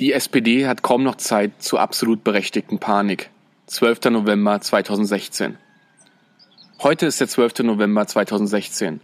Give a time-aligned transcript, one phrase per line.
[0.00, 3.30] Die SPD hat kaum noch Zeit zur absolut berechtigten Panik.
[3.66, 4.10] 12.
[4.10, 5.56] November 2016.
[6.80, 7.64] Heute ist der 12.
[7.64, 9.00] November 2016.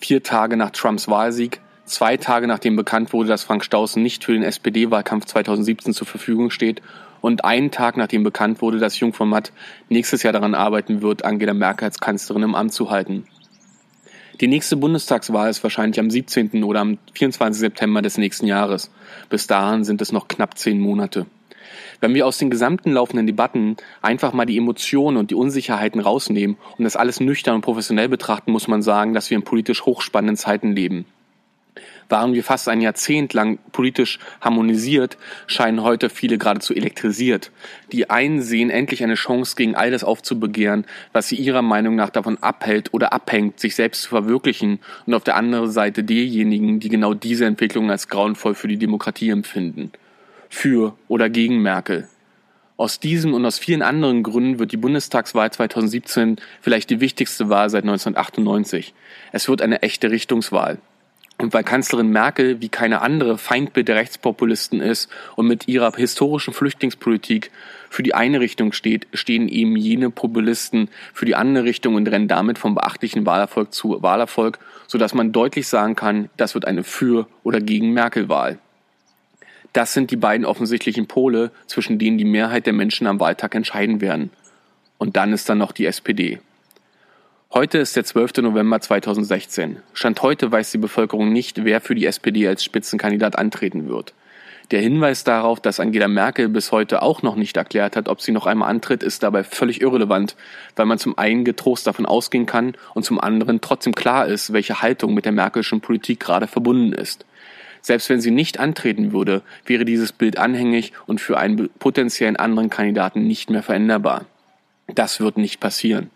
[0.00, 4.32] Vier Tage nach Trumps Wahlsieg, zwei Tage nachdem bekannt wurde, dass Frank Staußen nicht für
[4.32, 6.82] den SPD-Wahlkampf 2017 zur Verfügung steht
[7.20, 9.52] und einen Tag nachdem bekannt wurde, dass Jung von Matt
[9.90, 13.28] nächstes Jahr daran arbeiten wird, Angela Merkel als Kanzlerin im Amt zu halten.
[14.40, 16.64] Die nächste Bundestagswahl ist wahrscheinlich am 17.
[16.64, 17.60] oder am 24.
[17.60, 18.90] September des nächsten Jahres.
[19.28, 21.26] Bis dahin sind es noch knapp zehn Monate.
[22.00, 26.56] Wenn wir aus den gesamten laufenden Debatten einfach mal die Emotionen und die Unsicherheiten rausnehmen
[26.76, 30.36] und das alles nüchtern und professionell betrachten, muss man sagen, dass wir in politisch hochspannenden
[30.36, 31.06] Zeiten leben
[32.08, 35.16] waren wir fast ein Jahrzehnt lang politisch harmonisiert,
[35.46, 37.50] scheinen heute viele geradezu elektrisiert.
[37.92, 42.10] Die einen sehen endlich eine Chance, gegen all das aufzubegehren, was sie ihrer Meinung nach
[42.10, 46.88] davon abhält oder abhängt, sich selbst zu verwirklichen, und auf der anderen Seite diejenigen, die
[46.88, 49.92] genau diese Entwicklung als grauenvoll für die Demokratie empfinden.
[50.48, 52.08] Für oder gegen Merkel.
[52.76, 57.70] Aus diesem und aus vielen anderen Gründen wird die Bundestagswahl 2017 vielleicht die wichtigste Wahl
[57.70, 58.92] seit 1998.
[59.30, 60.78] Es wird eine echte Richtungswahl.
[61.42, 66.54] Und weil Kanzlerin Merkel wie keine andere Feindbild der Rechtspopulisten ist und mit ihrer historischen
[66.54, 67.50] Flüchtlingspolitik
[67.90, 72.28] für die eine Richtung steht, stehen eben jene Populisten für die andere Richtung und rennen
[72.28, 77.26] damit vom beachtlichen Wahlerfolg zu Wahlerfolg, sodass man deutlich sagen kann, das wird eine für
[77.42, 78.60] oder gegen Merkel-Wahl.
[79.72, 84.00] Das sind die beiden offensichtlichen Pole, zwischen denen die Mehrheit der Menschen am Wahltag entscheiden
[84.00, 84.30] werden.
[84.96, 86.38] Und dann ist da noch die SPD.
[87.54, 88.38] Heute ist der 12.
[88.38, 89.76] November 2016.
[89.92, 94.14] Stand heute weiß die Bevölkerung nicht, wer für die SPD als Spitzenkandidat antreten wird.
[94.70, 98.32] Der Hinweis darauf, dass Angela Merkel bis heute auch noch nicht erklärt hat, ob sie
[98.32, 100.34] noch einmal antritt, ist dabei völlig irrelevant,
[100.76, 104.80] weil man zum einen getrost davon ausgehen kann und zum anderen trotzdem klar ist, welche
[104.80, 107.26] Haltung mit der Merkelschen Politik gerade verbunden ist.
[107.82, 112.70] Selbst wenn sie nicht antreten würde, wäre dieses Bild anhängig und für einen potenziellen anderen
[112.70, 114.24] Kandidaten nicht mehr veränderbar.
[114.86, 116.08] Das wird nicht passieren.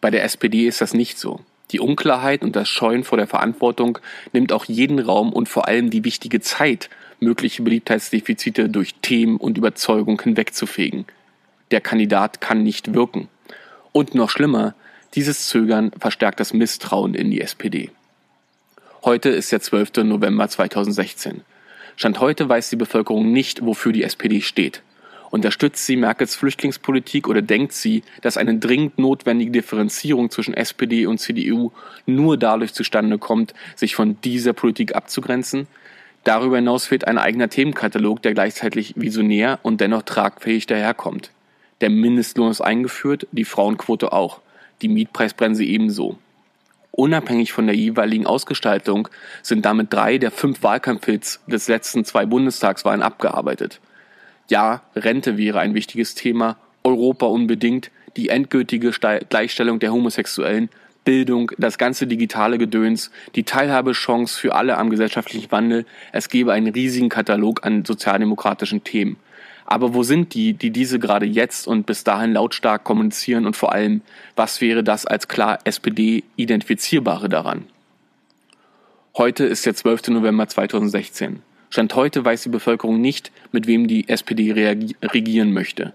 [0.00, 1.40] Bei der SPD ist das nicht so.
[1.70, 3.98] Die Unklarheit und das Scheuen vor der Verantwortung
[4.32, 6.88] nimmt auch jeden Raum und vor allem die wichtige Zeit,
[7.20, 11.04] mögliche Beliebtheitsdefizite durch Themen und Überzeugung hinwegzufegen.
[11.70, 13.28] Der Kandidat kann nicht wirken.
[13.92, 14.74] Und noch schlimmer,
[15.14, 17.90] dieses Zögern verstärkt das Misstrauen in die SPD.
[19.04, 20.04] Heute ist der 12.
[20.04, 21.42] November 2016.
[21.96, 24.82] Stand heute weiß die Bevölkerung nicht, wofür die SPD steht.
[25.30, 31.18] Unterstützt sie Merkels Flüchtlingspolitik oder denkt sie, dass eine dringend notwendige Differenzierung zwischen SPD und
[31.18, 31.72] CDU
[32.06, 35.66] nur dadurch zustande kommt, sich von dieser Politik abzugrenzen?
[36.24, 41.30] Darüber hinaus fehlt ein eigener Themenkatalog, der gleichzeitig visionär und dennoch tragfähig daherkommt.
[41.80, 44.40] Der Mindestlohn ist eingeführt, die Frauenquote auch,
[44.82, 46.18] die Mietpreisbremse ebenso.
[46.90, 49.08] Unabhängig von der jeweiligen Ausgestaltung
[49.42, 53.80] sind damit drei der fünf Wahlkampfhits des letzten zwei Bundestagswahlen abgearbeitet.
[54.48, 58.90] Ja, Rente wäre ein wichtiges Thema, Europa unbedingt, die endgültige
[59.28, 60.70] Gleichstellung der Homosexuellen,
[61.04, 65.86] Bildung, das ganze digitale Gedöns, die Teilhabechance für alle am gesellschaftlichen Wandel.
[66.12, 69.16] Es gäbe einen riesigen Katalog an sozialdemokratischen Themen.
[69.64, 73.72] Aber wo sind die, die diese gerade jetzt und bis dahin lautstark kommunizieren und vor
[73.72, 74.00] allem,
[74.34, 77.64] was wäre das als klar SPD identifizierbare daran?
[79.16, 80.08] Heute ist der 12.
[80.08, 81.42] November 2016.
[81.70, 84.52] Stand heute weiß die Bevölkerung nicht, mit wem die SPD
[85.02, 85.92] regieren möchte.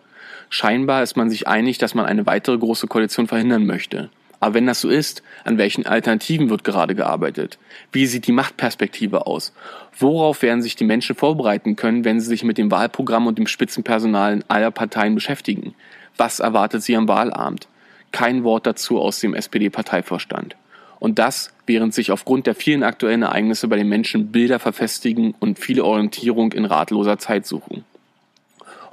[0.49, 4.09] Scheinbar ist man sich einig, dass man eine weitere große Koalition verhindern möchte.
[4.39, 7.57] Aber wenn das so ist, an welchen Alternativen wird gerade gearbeitet?
[7.93, 9.53] Wie sieht die Machtperspektive aus?
[9.97, 13.47] Worauf werden sich die Menschen vorbereiten können, wenn sie sich mit dem Wahlprogramm und dem
[13.47, 15.75] Spitzenpersonal aller Parteien beschäftigen?
[16.17, 17.69] Was erwartet sie am Wahlabend?
[18.11, 20.57] Kein Wort dazu aus dem SPD-Parteivorstand.
[21.03, 25.59] Und das, während sich aufgrund der vielen aktuellen Ereignisse bei den Menschen Bilder verfestigen und
[25.59, 27.83] viele Orientierung in ratloser Zeit suchen.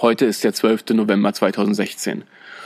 [0.00, 0.87] Heute ist der 12.
[0.94, 2.25] November 2016.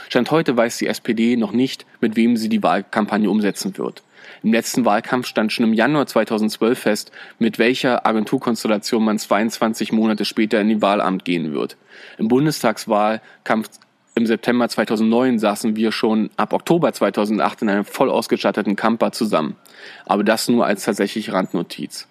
[0.09, 4.01] Stand heute weiß die SPD noch nicht, mit wem sie die Wahlkampagne umsetzen wird.
[4.41, 10.25] Im letzten Wahlkampf stand schon im Januar 2012 fest, mit welcher Agenturkonstellation man 22 Monate
[10.25, 11.77] später in die Wahlamt gehen wird.
[12.17, 13.69] Im Bundestagswahlkampf
[14.15, 19.57] im September 2009 saßen wir schon ab Oktober 2008 in einem voll ausgestatteten Camper zusammen.
[20.05, 22.07] Aber das nur als tatsächlich Randnotiz.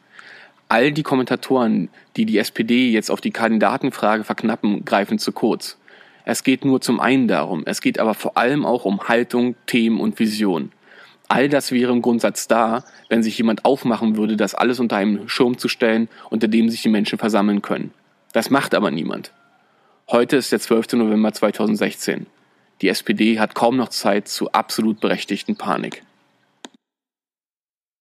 [0.68, 5.78] All die Kommentatoren, die die SPD jetzt auf die Kandidatenfrage verknappen, greifen zu kurz.
[6.26, 10.00] Es geht nur zum einen darum, es geht aber vor allem auch um Haltung, Themen
[10.00, 10.72] und Vision.
[11.28, 15.28] All das wäre im Grundsatz da, wenn sich jemand aufmachen würde, das alles unter einem
[15.28, 17.92] Schirm zu stellen, unter dem sich die Menschen versammeln können.
[18.32, 19.32] Das macht aber niemand.
[20.10, 20.92] Heute ist der 12.
[20.92, 22.26] November 2016.
[22.82, 26.02] Die SPD hat kaum noch Zeit zu absolut berechtigten Panik.